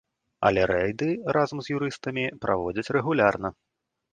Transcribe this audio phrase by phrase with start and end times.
[0.47, 3.49] Але рэйды разам з юрыстамі праводзяць рэгулярна.